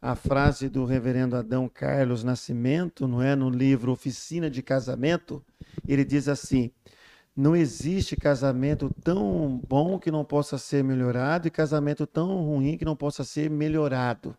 A 0.01 0.15
frase 0.15 0.69
do 0.69 0.85
reverendo 0.85 1.35
Adão 1.35 1.67
Carlos 1.67 2.23
Nascimento, 2.23 3.07
não 3.07 3.21
é, 3.21 3.35
no 3.35 3.49
livro 3.49 3.91
Oficina 3.91 4.49
de 4.49 4.61
Casamento, 4.61 5.43
ele 5.85 6.05
diz 6.05 6.29
assim: 6.29 6.71
não 7.35 7.53
existe 7.55 8.15
casamento 8.15 8.89
tão 9.03 9.61
bom 9.67 9.99
que 9.99 10.09
não 10.09 10.23
possa 10.23 10.57
ser 10.57 10.83
melhorado 10.83 11.47
e 11.47 11.51
casamento 11.51 12.07
tão 12.07 12.41
ruim 12.43 12.77
que 12.77 12.85
não 12.85 12.95
possa 12.95 13.25
ser 13.25 13.49
melhorado. 13.49 14.37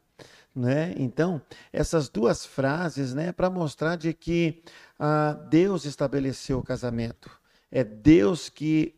Né? 0.55 0.95
Então, 0.97 1.43
essas 1.71 2.09
duas 2.09 2.47
frases, 2.47 3.13
né, 3.13 3.31
para 3.31 3.51
mostrar 3.51 3.97
de 3.97 4.15
que 4.15 4.63
ah, 4.99 5.35
Deus 5.51 5.85
estabeleceu 5.85 6.59
o 6.59 6.63
casamento. 6.63 7.31
É 7.71 7.85
Deus 7.85 8.49
que 8.49 8.95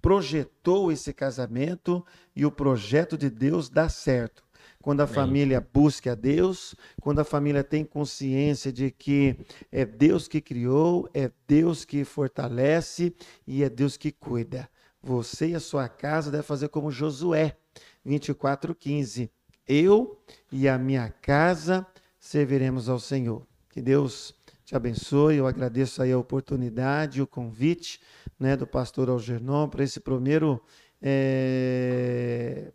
projetou 0.00 0.90
esse 0.90 1.12
casamento 1.12 2.02
e 2.34 2.46
o 2.46 2.50
projeto 2.50 3.18
de 3.18 3.28
Deus 3.28 3.68
dá 3.68 3.90
certo. 3.90 4.45
Quando 4.86 5.00
a 5.00 5.02
Amém. 5.02 5.14
família 5.16 5.68
busca 5.74 6.12
a 6.12 6.14
Deus, 6.14 6.76
quando 7.00 7.18
a 7.18 7.24
família 7.24 7.64
tem 7.64 7.84
consciência 7.84 8.72
de 8.72 8.92
que 8.92 9.36
é 9.72 9.84
Deus 9.84 10.28
que 10.28 10.40
criou, 10.40 11.10
é 11.12 11.28
Deus 11.48 11.84
que 11.84 12.04
fortalece 12.04 13.12
e 13.44 13.64
é 13.64 13.68
Deus 13.68 13.96
que 13.96 14.12
cuida. 14.12 14.70
Você 15.02 15.48
e 15.48 15.54
a 15.56 15.58
sua 15.58 15.88
casa 15.88 16.30
devem 16.30 16.46
fazer 16.46 16.68
como 16.68 16.92
Josué, 16.92 17.56
24:15. 18.04 19.28
Eu 19.66 20.22
e 20.52 20.68
a 20.68 20.78
minha 20.78 21.10
casa 21.10 21.84
serviremos 22.16 22.88
ao 22.88 23.00
Senhor. 23.00 23.44
Que 23.68 23.82
Deus 23.82 24.36
te 24.64 24.76
abençoe. 24.76 25.34
Eu 25.34 25.48
agradeço 25.48 26.00
aí 26.00 26.12
a 26.12 26.18
oportunidade, 26.18 27.20
o 27.20 27.26
convite, 27.26 28.00
né, 28.38 28.56
do 28.56 28.68
pastor 28.68 29.08
Algernon 29.08 29.68
para 29.68 29.82
esse 29.82 29.98
primeiro 29.98 30.62
é, 31.02 32.70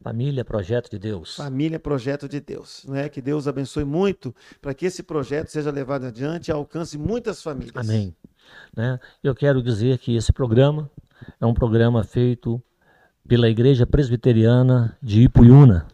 Família, 0.00 0.44
projeto 0.44 0.90
de 0.90 0.98
Deus. 0.98 1.36
Família 1.36 1.78
Projeto 1.78 2.28
de 2.28 2.40
Deus. 2.40 2.84
Né? 2.88 3.08
Que 3.08 3.20
Deus 3.20 3.48
abençoe 3.48 3.84
muito 3.84 4.34
para 4.60 4.72
que 4.72 4.86
esse 4.86 5.02
projeto 5.02 5.48
seja 5.48 5.70
levado 5.70 6.06
adiante 6.06 6.48
e 6.48 6.52
alcance 6.52 6.96
muitas 6.96 7.42
famílias. 7.42 7.76
Amém. 7.76 8.14
Né? 8.74 8.98
Eu 9.22 9.34
quero 9.34 9.62
dizer 9.62 9.98
que 9.98 10.14
esse 10.14 10.32
programa 10.32 10.88
é 11.40 11.44
um 11.44 11.54
programa 11.54 12.04
feito 12.04 12.62
pela 13.26 13.48
Igreja 13.48 13.86
Presbiteriana 13.86 14.96
de 15.02 15.22
Ipuiuna. 15.22 15.86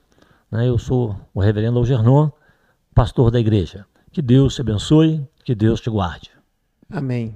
Né? 0.51 0.69
Eu 0.69 0.79
sou 0.79 1.19
o 1.33 1.41
reverendo 1.41 1.79
Algernon, 1.79 2.31
pastor 2.95 3.31
da 3.31 3.41
igreja. 3.41 3.87
Que 4.13 4.23
Deus 4.23 4.55
te 4.55 4.61
abençoe, 4.61 5.27
que 5.45 5.55
Deus 5.55 5.81
te 5.81 5.91
guarde. 5.91 6.31
Amém. 6.89 7.35